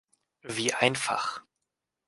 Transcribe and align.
Wie 0.41 0.73
einfach! 0.73 1.43